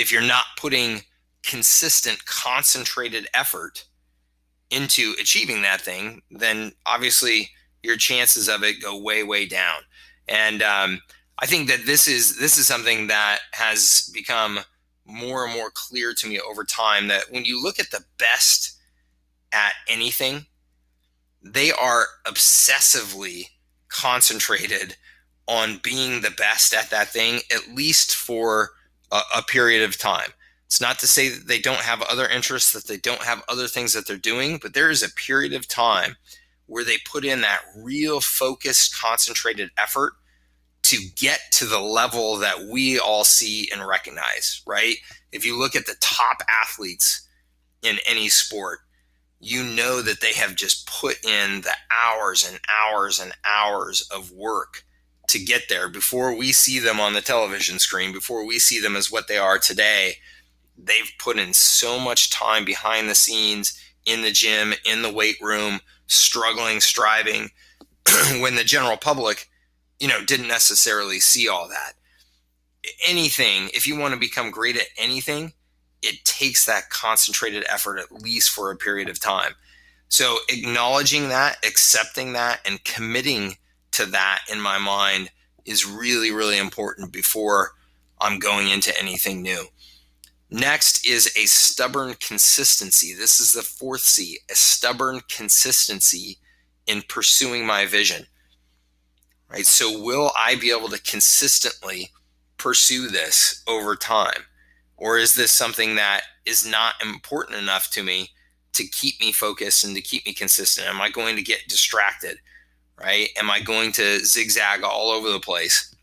if 0.00 0.10
you're 0.10 0.22
not 0.22 0.44
putting 0.56 1.02
consistent, 1.42 2.24
concentrated 2.24 3.28
effort 3.34 3.84
into 4.70 5.14
achieving 5.20 5.62
that 5.62 5.80
thing, 5.80 6.22
then 6.30 6.72
obviously 6.86 7.50
your 7.82 7.96
chances 7.96 8.48
of 8.48 8.62
it 8.62 8.82
go 8.82 8.98
way, 8.98 9.22
way 9.22 9.46
down. 9.46 9.80
And 10.28 10.62
um, 10.62 11.00
I 11.38 11.46
think 11.46 11.68
that 11.68 11.86
this 11.86 12.06
is 12.06 12.38
this 12.38 12.56
is 12.56 12.66
something 12.66 13.08
that 13.08 13.40
has 13.52 14.10
become 14.14 14.60
more 15.04 15.44
and 15.44 15.54
more 15.54 15.70
clear 15.72 16.14
to 16.14 16.28
me 16.28 16.40
over 16.40 16.64
time 16.64 17.08
that 17.08 17.24
when 17.30 17.44
you 17.44 17.62
look 17.62 17.80
at 17.80 17.90
the 17.90 18.04
best 18.18 18.78
at 19.52 19.72
anything, 19.88 20.46
they 21.42 21.72
are 21.72 22.04
obsessively 22.26 23.46
concentrated 23.88 24.96
on 25.48 25.80
being 25.82 26.20
the 26.20 26.30
best 26.30 26.72
at 26.72 26.90
that 26.90 27.08
thing, 27.08 27.40
at 27.52 27.74
least 27.74 28.14
for 28.14 28.70
a, 29.12 29.20
a, 29.36 29.42
period 29.42 29.82
of 29.82 29.98
time. 29.98 30.30
It's 30.66 30.80
not 30.80 30.98
to 31.00 31.06
say 31.06 31.28
that 31.28 31.48
they 31.48 31.58
don't 31.58 31.80
have 31.80 32.02
other 32.02 32.28
interests, 32.28 32.72
that 32.72 32.86
they 32.86 32.96
don't 32.96 33.22
have 33.22 33.42
other 33.48 33.66
things 33.66 33.92
that 33.92 34.06
they're 34.06 34.16
doing, 34.16 34.58
but 34.62 34.74
there 34.74 34.90
is 34.90 35.02
a 35.02 35.10
period 35.10 35.52
of 35.52 35.66
time 35.66 36.16
where 36.66 36.84
they 36.84 36.98
put 37.04 37.24
in 37.24 37.40
that 37.40 37.60
real 37.76 38.20
focused, 38.20 38.96
concentrated 39.00 39.70
effort 39.76 40.12
to 40.82 40.98
get 41.16 41.40
to 41.52 41.66
the 41.66 41.80
level 41.80 42.36
that 42.36 42.66
we 42.70 42.98
all 42.98 43.24
see 43.24 43.68
and 43.72 43.86
recognize, 43.86 44.62
right? 44.66 44.96
If 45.32 45.44
you 45.44 45.58
look 45.58 45.74
at 45.74 45.86
the 45.86 45.96
top 46.00 46.38
athletes 46.62 47.28
in 47.82 47.98
any 48.06 48.28
sport, 48.28 48.80
you 49.40 49.64
know 49.64 50.02
that 50.02 50.20
they 50.20 50.32
have 50.34 50.54
just 50.54 50.86
put 50.86 51.24
in 51.24 51.62
the 51.62 51.74
hours 52.04 52.48
and 52.48 52.60
hours 52.68 53.18
and 53.18 53.32
hours 53.44 54.08
of 54.14 54.30
work 54.32 54.84
to 55.30 55.38
get 55.38 55.68
there 55.68 55.88
before 55.88 56.36
we 56.36 56.52
see 56.52 56.78
them 56.78 57.00
on 57.00 57.12
the 57.14 57.20
television 57.20 57.78
screen, 57.78 58.12
before 58.12 58.44
we 58.46 58.58
see 58.58 58.80
them 58.80 58.96
as 58.96 59.10
what 59.10 59.28
they 59.28 59.38
are 59.38 59.58
today. 59.58 60.16
They've 60.76 61.12
put 61.18 61.38
in 61.38 61.54
so 61.54 61.98
much 61.98 62.30
time 62.30 62.64
behind 62.64 63.08
the 63.08 63.14
scenes 63.14 63.78
in 64.06 64.22
the 64.22 64.30
gym, 64.30 64.74
in 64.84 65.02
the 65.02 65.12
weight 65.12 65.36
room, 65.40 65.80
struggling, 66.06 66.80
striving, 66.80 67.50
when 68.40 68.56
the 68.56 68.64
general 68.64 68.96
public, 68.96 69.48
you 69.98 70.08
know, 70.08 70.24
didn't 70.24 70.48
necessarily 70.48 71.20
see 71.20 71.48
all 71.48 71.68
that. 71.68 71.92
Anything, 73.06 73.68
if 73.74 73.86
you 73.86 73.96
want 73.96 74.14
to 74.14 74.20
become 74.20 74.50
great 74.50 74.76
at 74.76 74.88
anything, 74.96 75.52
it 76.02 76.24
takes 76.24 76.64
that 76.64 76.88
concentrated 76.88 77.64
effort 77.68 77.98
at 77.98 78.10
least 78.22 78.50
for 78.50 78.70
a 78.70 78.76
period 78.76 79.08
of 79.08 79.20
time. 79.20 79.52
So 80.08 80.38
acknowledging 80.48 81.28
that, 81.28 81.64
accepting 81.64 82.32
that, 82.32 82.60
and 82.64 82.82
committing 82.84 83.56
to 84.00 84.10
that 84.10 84.44
in 84.50 84.60
my 84.60 84.78
mind 84.78 85.30
is 85.64 85.86
really, 85.86 86.30
really 86.30 86.58
important 86.58 87.12
before 87.12 87.72
I'm 88.20 88.38
going 88.38 88.68
into 88.68 88.98
anything 88.98 89.42
new. 89.42 89.66
Next 90.50 91.06
is 91.06 91.32
a 91.36 91.46
stubborn 91.46 92.14
consistency. 92.14 93.14
This 93.14 93.40
is 93.40 93.52
the 93.52 93.62
fourth 93.62 94.00
C, 94.00 94.38
a 94.50 94.54
stubborn 94.54 95.20
consistency 95.28 96.38
in 96.86 97.02
pursuing 97.08 97.66
my 97.66 97.86
vision. 97.86 98.26
Right? 99.48 99.66
So 99.66 100.02
will 100.02 100.32
I 100.36 100.56
be 100.56 100.70
able 100.70 100.88
to 100.88 101.02
consistently 101.02 102.10
pursue 102.56 103.08
this 103.08 103.62
over 103.68 103.96
time? 103.96 104.44
Or 104.96 105.18
is 105.18 105.34
this 105.34 105.52
something 105.52 105.94
that 105.96 106.22
is 106.46 106.66
not 106.66 106.94
important 107.02 107.58
enough 107.58 107.90
to 107.92 108.02
me 108.02 108.30
to 108.72 108.86
keep 108.86 109.20
me 109.20 109.32
focused 109.32 109.84
and 109.84 109.94
to 109.94 110.02
keep 110.02 110.26
me 110.26 110.32
consistent? 110.32 110.88
Am 110.88 111.00
I 111.00 111.10
going 111.10 111.36
to 111.36 111.42
get 111.42 111.68
distracted? 111.68 112.38
Right? 113.00 113.28
Am 113.36 113.50
I 113.50 113.60
going 113.60 113.92
to 113.92 114.24
zigzag 114.24 114.82
all 114.82 115.10
over 115.10 115.30
the 115.30 115.40
place? 115.40 115.94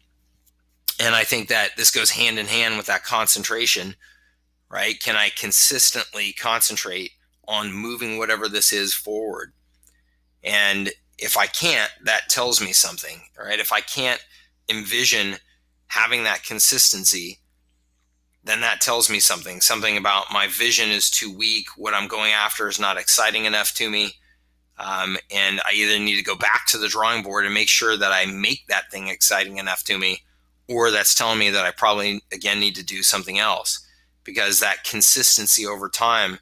And 1.00 1.14
I 1.14 1.24
think 1.24 1.48
that 1.50 1.78
this 1.78 1.92
goes 1.92 2.10
hand 2.12 2.40
in 2.40 2.48
hand 2.48 2.76
with 2.76 2.88
that 2.88 3.04
concentration, 3.04 3.96
right? 4.70 5.00
Can 5.00 5.16
I 5.16 5.30
consistently 5.38 6.34
concentrate 6.34 7.12
on 7.48 7.72
moving 7.72 8.18
whatever 8.18 8.48
this 8.48 8.74
is 8.74 8.96
forward? 8.96 9.54
And 10.44 10.92
if 11.20 11.38
I 11.38 11.46
can't, 11.46 11.92
that 12.04 12.30
tells 12.30 12.60
me 12.62 12.74
something, 12.74 13.22
right? 13.38 13.60
If 13.60 13.72
I 13.72 13.82
can't 13.82 14.26
envision 14.68 15.36
having 15.88 16.24
that 16.24 16.44
consistency, 16.44 17.40
then 18.44 18.62
that 18.62 18.82
tells 18.82 19.10
me 19.10 19.20
something 19.20 19.60
something 19.60 19.98
about 19.98 20.32
my 20.32 20.48
vision 20.48 20.90
is 20.90 21.10
too 21.10 21.30
weak 21.30 21.68
what 21.76 21.94
i'm 21.94 22.08
going 22.08 22.32
after 22.32 22.70
is 22.70 22.80
not 22.80 22.98
exciting 22.98 23.44
enough 23.46 23.74
to 23.74 23.90
me 23.90 24.14
um, 24.80 25.18
and 25.34 25.60
i 25.66 25.74
either 25.74 26.00
need 26.00 26.18
to 26.18 26.24
go 26.24 26.36
back 26.36 26.66
to 26.68 26.78
the 26.78 26.88
drawing 26.88 27.24
board 27.24 27.46
and 27.46 27.54
make 27.54 27.70
sure 27.70 27.98
that 27.98 28.12
i 28.12 28.26
make 28.26 28.66
that 28.68 28.90
thing 28.92 29.08
exciting 29.08 29.58
enough 29.58 29.84
to 29.84 29.98
me 29.98 30.22
or 30.68 30.92
that's 30.92 31.16
telling 31.16 31.40
me 31.40 31.50
that 31.50 31.66
i 31.66 31.72
probably 31.72 32.22
again 32.32 32.60
need 32.60 32.76
to 32.76 32.84
do 32.84 33.04
something 33.04 33.40
else. 33.40 33.84
Because 34.24 34.60
that 34.60 34.84
consistency 34.84 35.66
over 35.66 35.88
time 35.88 36.40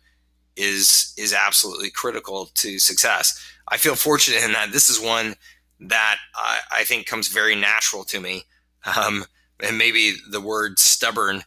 is 0.55 1.13
is 1.17 1.33
absolutely 1.33 1.91
critical 1.91 2.47
to 2.55 2.79
success. 2.79 3.39
I 3.67 3.77
feel 3.77 3.95
fortunate 3.95 4.43
in 4.43 4.53
that 4.53 4.71
this 4.71 4.89
is 4.89 4.99
one 4.99 5.35
that 5.79 6.17
i, 6.35 6.59
I 6.71 6.83
think 6.83 7.05
comes 7.05 7.27
very 7.27 7.55
natural 7.55 8.03
to 8.05 8.19
me. 8.19 8.43
Um, 8.97 9.25
and 9.61 9.77
maybe 9.77 10.15
the 10.29 10.41
word 10.41 10.79
stubborn 10.79 11.43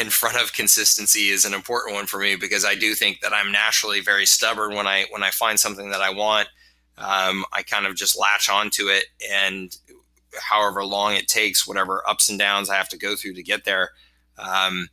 in 0.00 0.10
front 0.10 0.36
of 0.36 0.52
consistency 0.52 1.28
is 1.28 1.44
an 1.44 1.54
important 1.54 1.94
one 1.94 2.06
for 2.06 2.18
me 2.18 2.36
because 2.36 2.64
I 2.64 2.74
do 2.74 2.94
think 2.94 3.20
that 3.20 3.32
I'm 3.32 3.52
naturally 3.52 4.00
very 4.00 4.26
stubborn 4.26 4.74
when 4.74 4.86
I 4.86 5.06
when 5.10 5.22
I 5.22 5.30
find 5.30 5.58
something 5.58 5.90
that 5.90 6.00
I 6.00 6.10
want. 6.10 6.48
Um, 6.96 7.44
I 7.52 7.62
kind 7.62 7.86
of 7.86 7.96
just 7.96 8.18
latch 8.18 8.48
onto 8.48 8.88
it, 8.88 9.04
and 9.32 9.76
however 10.40 10.84
long 10.84 11.14
it 11.14 11.28
takes, 11.28 11.66
whatever 11.66 12.02
ups 12.08 12.28
and 12.28 12.38
downs 12.38 12.70
I 12.70 12.76
have 12.76 12.88
to 12.90 12.98
go 12.98 13.16
through 13.16 13.34
to 13.34 13.42
get 13.42 13.64
there, 13.64 13.90
um, 14.38 14.88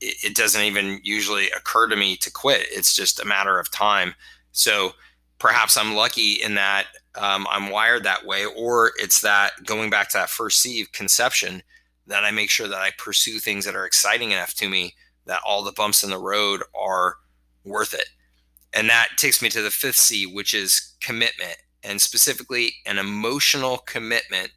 it, 0.00 0.16
it, 0.24 0.36
doesn't 0.36 0.62
even 0.62 1.00
usually 1.04 1.50
occur 1.50 1.88
to 1.88 1.96
me 1.96 2.16
to 2.16 2.32
quit. 2.32 2.66
It's 2.70 2.94
just 2.94 3.20
a 3.20 3.24
matter 3.24 3.58
of 3.60 3.70
time. 3.70 4.14
So 4.52 4.92
perhaps 5.38 5.76
I'm 5.76 5.94
lucky 5.94 6.32
in 6.32 6.56
that 6.56 6.86
um, 7.14 7.46
I'm 7.50 7.70
wired 7.70 8.04
that 8.04 8.26
way, 8.26 8.44
or 8.44 8.92
it's 8.96 9.20
that 9.22 9.52
going 9.64 9.90
back 9.90 10.08
to 10.10 10.18
that 10.18 10.30
first 10.30 10.60
C 10.60 10.86
conception 10.92 11.62
that 12.06 12.24
I 12.24 12.30
make 12.30 12.50
sure 12.50 12.68
that 12.68 12.80
I 12.80 12.90
pursue 12.98 13.38
things 13.38 13.64
that 13.64 13.76
are 13.76 13.86
exciting 13.86 14.32
enough 14.32 14.54
to 14.54 14.68
me 14.68 14.94
that 15.26 15.40
all 15.44 15.64
the 15.64 15.72
bumps 15.72 16.04
in 16.04 16.10
the 16.10 16.18
road 16.18 16.62
are 16.74 17.16
worth 17.64 17.94
it. 17.94 18.08
And 18.72 18.88
that 18.88 19.08
takes 19.16 19.42
me 19.42 19.48
to 19.50 19.62
the 19.62 19.70
fifth 19.70 19.96
C, 19.96 20.26
which 20.26 20.54
is 20.54 20.94
commitment, 21.00 21.56
and 21.82 22.00
specifically 22.00 22.74
an 22.84 22.98
emotional 22.98 23.78
commitment 23.78 24.50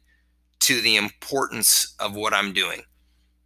to 0.60 0.80
the 0.80 0.96
importance 0.96 1.94
of 1.98 2.14
what 2.14 2.34
I'm 2.34 2.52
doing. 2.52 2.82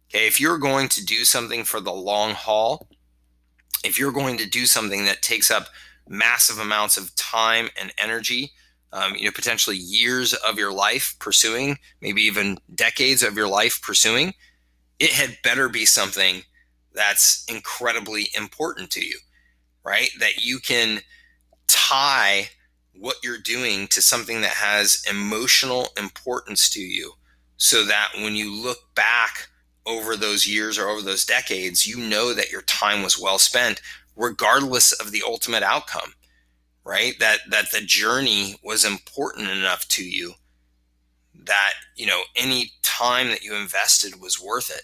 Okay, 0.09 0.27
if 0.27 0.39
you're 0.39 0.57
going 0.57 0.89
to 0.89 1.03
do 1.03 1.23
something 1.23 1.63
for 1.63 1.79
the 1.79 1.93
long 1.93 2.31
haul, 2.31 2.87
if 3.83 3.97
you're 3.97 4.11
going 4.11 4.37
to 4.37 4.49
do 4.49 4.65
something 4.65 5.05
that 5.05 5.21
takes 5.21 5.49
up 5.49 5.67
massive 6.07 6.59
amounts 6.59 6.97
of 6.97 7.15
time 7.15 7.69
and 7.79 7.93
energy, 7.97 8.51
um, 8.95 9.13
you 9.13 9.25
know, 9.25 9.31
potentially 9.31 9.75
years 9.75 10.33
of 10.33 10.57
your 10.57 10.71
life 10.71 11.17
pursuing, 11.19 11.77
maybe 12.01 12.21
even 12.21 12.57
decades 12.73 13.23
of 13.23 13.35
your 13.35 13.47
life 13.47 13.81
pursuing, 13.81 14.33
it 14.99 15.11
had 15.11 15.37
better 15.43 15.67
be 15.67 15.85
something 15.85 16.43
that's 16.93 17.43
incredibly 17.49 18.29
important 18.37 18.89
to 18.91 19.05
you, 19.05 19.19
right? 19.83 20.09
That 20.19 20.45
you 20.45 20.59
can 20.59 21.01
tie 21.67 22.47
what 22.97 23.17
you're 23.21 23.37
doing 23.37 23.87
to 23.87 24.01
something 24.01 24.39
that 24.39 24.51
has 24.51 25.03
emotional 25.09 25.89
importance 25.97 26.69
to 26.69 26.79
you 26.79 27.11
so 27.57 27.83
that 27.83 28.11
when 28.15 28.33
you 28.37 28.49
look 28.49 28.95
back 28.95 29.49
over 29.85 30.15
those 30.15 30.47
years 30.47 30.77
or 30.79 30.87
over 30.87 31.01
those 31.01 31.25
decades, 31.25 31.85
you 31.85 31.97
know 31.97 32.33
that 32.33 32.49
your 32.49 32.61
time 32.61 33.03
was 33.03 33.19
well 33.19 33.39
spent, 33.39 33.81
regardless 34.15 34.93
of 34.93 35.11
the 35.11 35.21
ultimate 35.27 35.63
outcome 35.63 36.13
right? 36.85 37.13
That 37.19 37.39
that 37.49 37.71
the 37.71 37.81
journey 37.81 38.55
was 38.63 38.85
important 38.85 39.49
enough 39.49 39.87
to 39.89 40.03
you 40.03 40.33
that 41.45 41.73
you 41.95 42.05
know 42.05 42.21
any 42.35 42.71
time 42.83 43.27
that 43.29 43.43
you 43.43 43.55
invested 43.55 44.21
was 44.21 44.41
worth 44.41 44.69
it. 44.69 44.83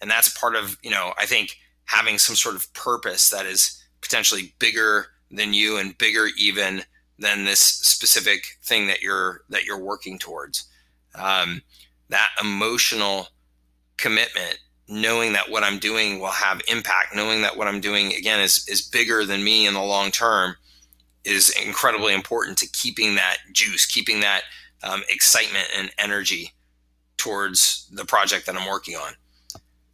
And 0.00 0.10
that's 0.10 0.38
part 0.38 0.54
of 0.54 0.78
you 0.82 0.90
know 0.90 1.12
i 1.18 1.26
think 1.26 1.56
having 1.86 2.18
some 2.18 2.36
sort 2.36 2.54
of 2.54 2.72
purpose 2.74 3.30
that 3.30 3.46
is 3.46 3.82
potentially 4.00 4.54
bigger 4.58 5.06
than 5.30 5.52
you 5.52 5.78
and 5.78 5.98
bigger 5.98 6.28
even 6.38 6.82
than 7.18 7.44
this 7.44 7.60
specific 7.60 8.44
thing 8.62 8.86
that 8.86 9.02
you're 9.02 9.42
that 9.48 9.64
you're 9.64 9.78
working 9.78 10.18
towards. 10.18 10.66
Um, 11.14 11.62
that 12.10 12.30
emotional 12.40 13.28
commitment 13.96 14.58
knowing 14.88 15.32
that 15.32 15.50
what 15.50 15.64
i'm 15.64 15.78
doing 15.78 16.20
will 16.20 16.28
have 16.28 16.62
impact 16.68 17.14
knowing 17.14 17.42
that 17.42 17.56
what 17.56 17.66
i'm 17.66 17.80
doing 17.80 18.14
again 18.14 18.40
is 18.40 18.66
is 18.68 18.80
bigger 18.80 19.24
than 19.24 19.44
me 19.44 19.66
in 19.66 19.74
the 19.74 19.82
long 19.82 20.10
term 20.10 20.54
is 21.28 21.50
incredibly 21.64 22.14
important 22.14 22.56
to 22.58 22.66
keeping 22.68 23.14
that 23.16 23.38
juice, 23.52 23.84
keeping 23.84 24.20
that 24.20 24.42
um, 24.82 25.02
excitement 25.10 25.66
and 25.76 25.90
energy 25.98 26.52
towards 27.16 27.88
the 27.92 28.04
project 28.04 28.46
that 28.46 28.56
I'm 28.56 28.68
working 28.68 28.96
on. 28.96 29.12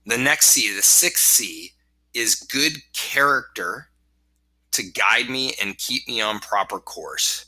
The 0.06 0.18
next 0.18 0.50
C, 0.50 0.74
the 0.74 0.82
sixth 0.82 1.24
C, 1.24 1.72
is 2.12 2.36
good 2.36 2.74
character 2.92 3.88
to 4.72 4.82
guide 4.82 5.28
me 5.28 5.54
and 5.60 5.76
keep 5.78 6.06
me 6.06 6.20
on 6.20 6.38
proper 6.38 6.78
course. 6.78 7.46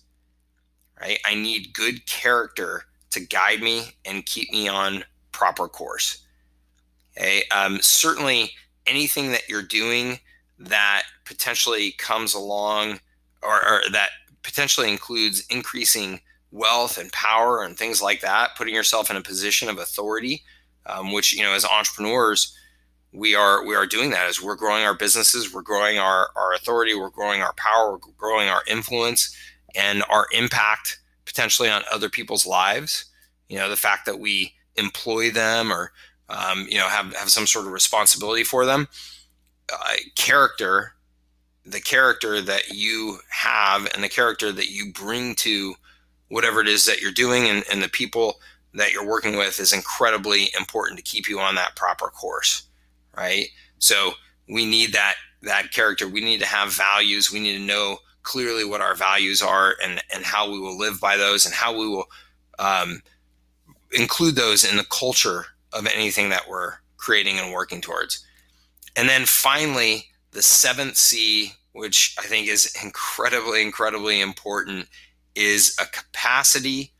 Right? 1.00 1.18
I 1.24 1.34
need 1.34 1.74
good 1.74 2.06
character 2.06 2.84
to 3.10 3.20
guide 3.20 3.60
me 3.60 3.92
and 4.04 4.26
keep 4.26 4.50
me 4.50 4.66
on 4.68 5.04
proper 5.32 5.68
course. 5.68 6.24
Okay. 7.16 7.42
Um, 7.54 7.78
certainly, 7.80 8.52
anything 8.86 9.30
that 9.32 9.48
you're 9.48 9.62
doing 9.62 10.18
that 10.58 11.04
potentially 11.24 11.92
comes 11.92 12.34
along 12.34 13.00
or, 13.46 13.56
or 13.66 13.82
that 13.92 14.10
potentially 14.42 14.90
includes 14.90 15.44
increasing 15.48 16.20
wealth 16.50 16.98
and 16.98 17.12
power 17.12 17.62
and 17.62 17.76
things 17.76 18.00
like 18.00 18.20
that, 18.20 18.56
putting 18.56 18.74
yourself 18.74 19.10
in 19.10 19.16
a 19.16 19.22
position 19.22 19.68
of 19.68 19.78
authority, 19.78 20.42
um, 20.86 21.12
which 21.12 21.34
you 21.34 21.42
know 21.42 21.52
as 21.52 21.64
entrepreneurs 21.64 22.56
we 23.12 23.34
are 23.34 23.64
we 23.64 23.74
are 23.74 23.86
doing 23.86 24.10
that 24.10 24.26
as 24.26 24.42
we're 24.42 24.56
growing 24.56 24.84
our 24.84 24.94
businesses, 24.94 25.52
we're 25.52 25.62
growing 25.62 25.98
our 25.98 26.28
our 26.36 26.54
authority, 26.54 26.94
we're 26.94 27.10
growing 27.10 27.42
our 27.42 27.54
power, 27.54 27.92
we're 27.92 28.12
growing 28.16 28.48
our 28.48 28.62
influence 28.68 29.34
and 29.74 30.02
our 30.08 30.26
impact 30.32 31.00
potentially 31.24 31.68
on 31.68 31.82
other 31.92 32.08
people's 32.08 32.46
lives. 32.46 33.06
You 33.48 33.58
know, 33.58 33.68
the 33.68 33.76
fact 33.76 34.06
that 34.06 34.18
we 34.18 34.54
employ 34.76 35.30
them 35.30 35.72
or 35.72 35.92
um, 36.28 36.66
you 36.68 36.78
know 36.78 36.88
have 36.88 37.14
have 37.14 37.30
some 37.30 37.46
sort 37.46 37.66
of 37.66 37.72
responsibility 37.72 38.44
for 38.44 38.66
them. 38.66 38.88
Uh, 39.72 39.94
character 40.14 40.94
the 41.66 41.80
character 41.80 42.40
that 42.40 42.68
you 42.68 43.18
have 43.30 43.88
and 43.94 44.02
the 44.02 44.08
character 44.08 44.52
that 44.52 44.70
you 44.70 44.92
bring 44.92 45.34
to 45.34 45.74
whatever 46.28 46.60
it 46.60 46.68
is 46.68 46.84
that 46.84 47.00
you're 47.00 47.12
doing 47.12 47.48
and, 47.48 47.64
and 47.70 47.82
the 47.82 47.88
people 47.88 48.40
that 48.74 48.92
you're 48.92 49.06
working 49.06 49.36
with 49.36 49.58
is 49.58 49.72
incredibly 49.72 50.50
important 50.58 50.98
to 50.98 51.04
keep 51.04 51.28
you 51.28 51.40
on 51.40 51.54
that 51.56 51.76
proper 51.76 52.08
course 52.08 52.66
right? 53.16 53.48
So 53.78 54.12
we 54.48 54.64
need 54.64 54.92
that 54.92 55.14
that 55.42 55.72
character. 55.72 56.08
We 56.08 56.20
need 56.20 56.40
to 56.40 56.46
have 56.46 56.72
values. 56.72 57.32
We 57.32 57.40
need 57.40 57.58
to 57.58 57.64
know 57.64 57.98
clearly 58.22 58.64
what 58.64 58.80
our 58.80 58.94
values 58.94 59.42
are 59.42 59.74
and 59.82 60.02
and 60.14 60.24
how 60.24 60.50
we 60.50 60.58
will 60.60 60.78
live 60.78 61.00
by 61.00 61.16
those 61.16 61.46
and 61.46 61.54
how 61.54 61.76
we 61.76 61.88
will 61.88 62.06
um, 62.58 63.02
include 63.92 64.36
those 64.36 64.64
in 64.64 64.76
the 64.76 64.84
culture 64.84 65.46
of 65.72 65.86
anything 65.86 66.28
that 66.30 66.48
we're 66.48 66.74
creating 66.96 67.38
and 67.38 67.52
working 67.52 67.80
towards. 67.80 68.24
And 68.94 69.08
then 69.08 69.26
finally 69.26 70.06
the 70.32 70.42
seventh 70.42 70.96
c 70.96 71.52
which 71.72 72.14
i 72.18 72.22
think 72.22 72.48
is 72.48 72.74
incredibly 72.82 73.62
incredibly 73.62 74.20
important 74.20 74.88
is 75.36 75.76
a 75.80 75.86
capacity 75.86 76.92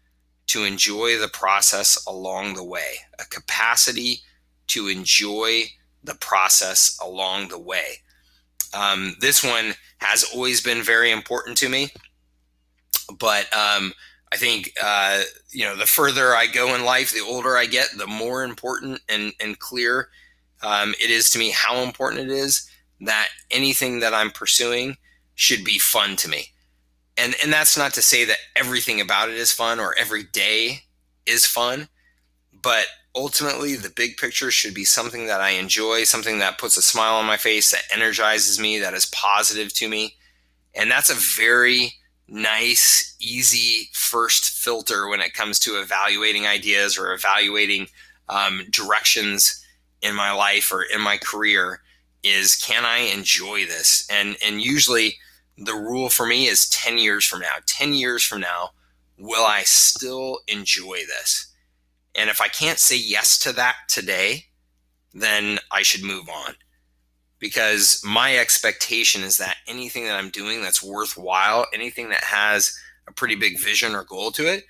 to 0.48 0.64
enjoy 0.64 1.18
the 1.18 1.28
process 1.28 2.04
along 2.06 2.54
the 2.54 2.64
way, 2.64 2.94
a 3.18 3.24
capacity 3.24 4.20
to 4.68 4.88
enjoy 4.88 5.64
the 6.04 6.14
process 6.14 6.98
along 7.02 7.48
the 7.48 7.58
way. 7.58 7.98
Um, 8.72 9.16
this 9.20 9.42
one 9.42 9.74
has 9.98 10.24
always 10.34 10.60
been 10.60 10.82
very 10.82 11.10
important 11.10 11.56
to 11.58 11.68
me, 11.68 11.90
but 13.18 13.44
um, 13.56 13.92
I 14.32 14.36
think 14.36 14.72
uh, 14.82 15.22
you 15.50 15.64
know 15.64 15.76
the 15.76 15.86
further 15.86 16.34
I 16.34 16.46
go 16.46 16.74
in 16.74 16.84
life, 16.84 17.12
the 17.12 17.20
older 17.20 17.56
I 17.56 17.66
get, 17.66 17.88
the 17.96 18.06
more 18.06 18.44
important 18.44 19.00
and 19.08 19.32
and 19.40 19.58
clear 19.58 20.10
um, 20.62 20.94
it 21.02 21.10
is 21.10 21.30
to 21.30 21.38
me 21.38 21.50
how 21.50 21.78
important 21.78 22.30
it 22.30 22.30
is 22.30 22.68
that 23.00 23.28
anything 23.50 24.00
that 24.00 24.14
I'm 24.14 24.30
pursuing 24.30 24.96
should 25.34 25.64
be 25.64 25.78
fun 25.78 26.16
to 26.16 26.28
me. 26.28 26.48
And 27.16 27.34
and 27.42 27.52
that's 27.52 27.76
not 27.76 27.94
to 27.94 28.02
say 28.02 28.24
that 28.24 28.38
everything 28.54 29.00
about 29.00 29.28
it 29.28 29.36
is 29.36 29.52
fun 29.52 29.80
or 29.80 29.94
every 29.98 30.24
day 30.24 30.80
is 31.26 31.46
fun 31.46 31.88
but 32.62 32.86
ultimately 33.14 33.76
the 33.76 33.90
big 33.90 34.16
picture 34.16 34.50
should 34.50 34.74
be 34.74 34.84
something 34.84 35.26
that 35.26 35.40
i 35.40 35.50
enjoy 35.50 36.02
something 36.02 36.38
that 36.38 36.58
puts 36.58 36.76
a 36.76 36.82
smile 36.82 37.14
on 37.14 37.24
my 37.24 37.36
face 37.36 37.70
that 37.70 37.84
energizes 37.92 38.58
me 38.58 38.78
that 38.78 38.94
is 38.94 39.06
positive 39.06 39.72
to 39.72 39.88
me. 39.88 40.16
And 40.74 40.90
that's 40.90 41.10
a 41.10 41.40
very 41.40 41.92
nice 42.28 43.16
easy 43.20 43.88
first 43.92 44.50
filter 44.50 45.08
when 45.08 45.20
it 45.20 45.32
comes 45.32 45.60
to 45.60 45.80
evaluating 45.80 46.46
ideas 46.46 46.98
or 46.98 47.12
evaluating 47.12 47.86
um, 48.28 48.62
directions 48.70 49.64
in 50.02 50.14
my 50.14 50.32
life 50.32 50.72
or 50.72 50.82
in 50.82 51.00
my 51.00 51.18
career 51.18 51.80
is 52.26 52.56
can 52.56 52.84
i 52.84 52.98
enjoy 52.98 53.64
this 53.66 54.06
and 54.10 54.36
and 54.44 54.60
usually 54.60 55.16
the 55.58 55.74
rule 55.74 56.10
for 56.10 56.26
me 56.26 56.46
is 56.46 56.68
10 56.68 56.98
years 56.98 57.24
from 57.24 57.40
now. 57.40 57.56
10 57.66 57.94
years 57.94 58.22
from 58.22 58.40
now, 58.40 58.70
will 59.18 59.44
I 59.44 59.62
still 59.62 60.40
enjoy 60.48 61.00
this? 61.06 61.52
And 62.14 62.30
if 62.30 62.40
I 62.40 62.48
can't 62.48 62.78
say 62.78 62.96
yes 62.96 63.38
to 63.40 63.52
that 63.52 63.76
today, 63.88 64.44
then 65.14 65.58
I 65.70 65.82
should 65.82 66.02
move 66.02 66.28
on. 66.28 66.54
Because 67.38 68.02
my 68.04 68.36
expectation 68.36 69.22
is 69.22 69.36
that 69.38 69.56
anything 69.66 70.04
that 70.04 70.16
I'm 70.16 70.30
doing 70.30 70.62
that's 70.62 70.82
worthwhile, 70.82 71.66
anything 71.72 72.08
that 72.10 72.24
has 72.24 72.78
a 73.06 73.12
pretty 73.12 73.34
big 73.34 73.60
vision 73.60 73.94
or 73.94 74.04
goal 74.04 74.30
to 74.32 74.46
it, 74.46 74.64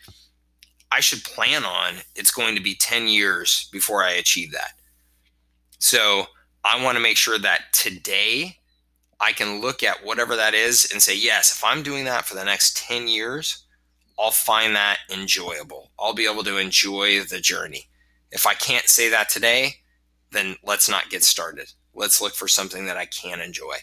I 0.91 1.01
should 1.01 1.25
plan 1.25 1.65
on 1.65 1.95
it's 2.15 2.31
going 2.31 2.55
to 2.57 2.63
be 2.63 2.75
10 2.75 3.09
years 3.09 3.69
before 3.73 4.03
I 4.05 4.13
achieve 4.13 4.53
that. 4.53 4.73
So 5.79 6.27
I 6.67 6.83
want 6.83 6.97
to 6.97 7.03
make 7.03 7.17
sure 7.17 7.39
that 7.39 7.73
today 7.73 8.59
I 9.21 9.33
can 9.33 9.61
look 9.61 9.83
at 9.83 10.05
whatever 10.05 10.35
that 10.37 10.53
is 10.53 10.91
and 10.93 11.01
say, 11.01 11.17
yes, 11.17 11.53
if 11.53 11.63
I'm 11.63 11.83
doing 11.83 12.05
that 12.07 12.27
for 12.27 12.35
the 12.35 12.45
next 12.45 12.77
10 12.77 13.07
years, 13.07 13.65
I'll 14.19 14.33
find 14.33 14.75
that 14.75 14.99
enjoyable. 15.13 15.91
I'll 15.99 16.15
be 16.15 16.29
able 16.31 16.43
to 16.45 16.59
enjoy 16.59 17.21
the 17.21 17.41
journey. 17.41 17.89
If 18.33 18.47
I 18.47 18.55
can't 18.55 18.89
say 18.89 19.09
that 19.11 19.29
today, 19.29 19.77
then 20.33 20.57
let's 20.65 20.89
not 20.89 21.09
get 21.09 21.23
started. 21.23 21.73
Let's 21.95 22.21
look 22.21 22.35
for 22.35 22.49
something 22.49 22.87
that 22.87 22.97
I 22.97 23.07
can 23.07 23.41
enjoy. 23.41 23.77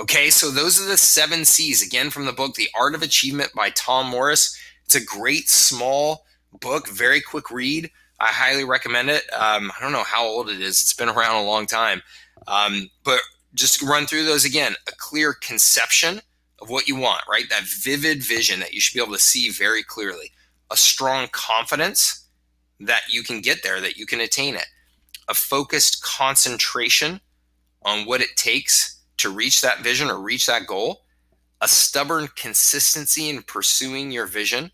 Okay, 0.00 0.30
so 0.30 0.50
those 0.50 0.80
are 0.80 0.88
the 0.88 0.96
seven 0.96 1.44
C's 1.44 1.84
again 1.84 2.10
from 2.10 2.24
the 2.24 2.32
book, 2.32 2.54
The 2.54 2.70
Art 2.74 2.94
of 2.94 3.02
Achievement 3.02 3.50
by 3.54 3.70
Tom 3.70 4.06
Morris. 4.06 4.58
It's 4.86 4.94
a 4.94 5.04
great 5.04 5.50
small 5.50 6.24
book, 6.60 6.88
very 6.88 7.20
quick 7.20 7.50
read. 7.50 7.90
I 8.20 8.26
highly 8.26 8.64
recommend 8.64 9.10
it. 9.10 9.22
Um, 9.32 9.72
I 9.76 9.82
don't 9.82 9.92
know 9.92 10.04
how 10.04 10.24
old 10.24 10.50
it 10.50 10.60
is, 10.60 10.82
it's 10.82 10.94
been 10.94 11.08
around 11.08 11.42
a 11.42 11.46
long 11.46 11.66
time. 11.66 12.02
Um, 12.46 12.90
but 13.02 13.20
just 13.54 13.82
run 13.82 14.06
through 14.06 14.24
those 14.24 14.44
again 14.44 14.74
a 14.86 14.92
clear 14.96 15.32
conception 15.32 16.20
of 16.60 16.68
what 16.68 16.86
you 16.86 16.96
want, 16.96 17.22
right? 17.28 17.48
That 17.48 17.64
vivid 17.64 18.22
vision 18.22 18.60
that 18.60 18.72
you 18.72 18.80
should 18.80 18.94
be 18.94 19.02
able 19.02 19.14
to 19.14 19.18
see 19.18 19.50
very 19.50 19.82
clearly, 19.82 20.32
a 20.70 20.76
strong 20.76 21.28
confidence 21.32 22.28
that 22.78 23.02
you 23.10 23.22
can 23.22 23.40
get 23.40 23.62
there, 23.62 23.80
that 23.80 23.96
you 23.96 24.06
can 24.06 24.20
attain 24.20 24.54
it, 24.54 24.66
a 25.28 25.34
focused 25.34 26.02
concentration 26.02 27.20
on 27.82 28.06
what 28.06 28.20
it 28.20 28.36
takes 28.36 29.02
to 29.16 29.30
reach 29.30 29.60
that 29.60 29.80
vision 29.80 30.08
or 30.08 30.20
reach 30.20 30.46
that 30.46 30.66
goal, 30.66 31.02
a 31.60 31.68
stubborn 31.68 32.28
consistency 32.36 33.28
in 33.28 33.42
pursuing 33.42 34.10
your 34.10 34.26
vision, 34.26 34.70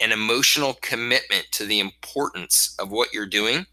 an 0.00 0.12
emotional 0.12 0.74
commitment 0.80 1.46
to 1.52 1.64
the 1.64 1.80
importance 1.80 2.74
of 2.78 2.90
what 2.90 3.12
you're 3.12 3.26
doing, 3.26 3.66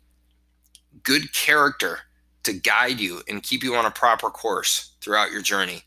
good 1.04 1.34
character 1.34 2.00
to 2.44 2.54
guide 2.54 3.00
you 3.00 3.22
and 3.28 3.44
keep 3.44 3.63
you 3.63 3.76
on 3.76 3.86
a 3.86 3.92
proper 3.92 4.30
course 4.30 4.94
throughout 5.02 5.32
your 5.32 5.42
journey, 5.42 5.84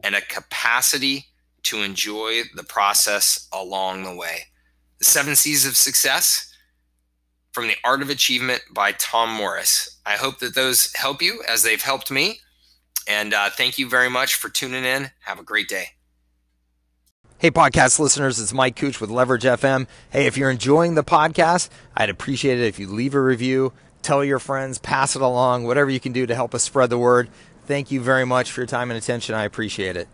and 0.00 0.14
a 0.14 0.20
capacity 0.20 1.26
to 1.64 1.82
enjoy 1.82 2.42
the 2.54 2.64
process 2.64 3.48
along 3.52 4.04
the 4.04 4.14
way. 4.14 4.40
The 4.98 5.04
Seven 5.04 5.34
C's 5.34 5.66
of 5.66 5.76
Success 5.76 6.52
from 7.52 7.68
The 7.68 7.76
Art 7.84 8.02
of 8.02 8.10
Achievement 8.10 8.62
by 8.72 8.92
Tom 8.92 9.30
Morris. 9.30 10.00
I 10.04 10.16
hope 10.16 10.40
that 10.40 10.54
those 10.54 10.92
help 10.94 11.22
you 11.22 11.42
as 11.48 11.62
they've 11.62 11.82
helped 11.82 12.10
me. 12.10 12.40
And 13.08 13.32
uh, 13.32 13.50
thank 13.50 13.78
you 13.78 13.88
very 13.88 14.10
much 14.10 14.34
for 14.34 14.48
tuning 14.48 14.84
in. 14.84 15.10
Have 15.20 15.38
a 15.38 15.44
great 15.44 15.68
day. 15.68 15.90
Hey, 17.38 17.50
podcast 17.50 17.98
listeners, 17.98 18.40
it's 18.40 18.54
Mike 18.54 18.76
Cooch 18.76 19.00
with 19.00 19.10
Leverage 19.10 19.42
FM. 19.42 19.86
Hey, 20.10 20.26
if 20.26 20.38
you're 20.38 20.50
enjoying 20.50 20.94
the 20.94 21.04
podcast, 21.04 21.68
I'd 21.94 22.08
appreciate 22.08 22.58
it 22.58 22.66
if 22.66 22.78
you 22.78 22.86
leave 22.86 23.14
a 23.14 23.20
review 23.20 23.72
tell 24.04 24.24
your 24.24 24.38
friends, 24.38 24.78
pass 24.78 25.16
it 25.16 25.22
along, 25.22 25.64
whatever 25.64 25.90
you 25.90 25.98
can 25.98 26.12
do 26.12 26.26
to 26.26 26.34
help 26.34 26.54
us 26.54 26.62
spread 26.62 26.90
the 26.90 26.98
word. 26.98 27.28
Thank 27.66 27.90
you 27.90 28.00
very 28.00 28.26
much 28.26 28.52
for 28.52 28.60
your 28.60 28.66
time 28.66 28.90
and 28.90 28.98
attention. 28.98 29.34
I 29.34 29.44
appreciate 29.44 29.96
it. 29.96 30.06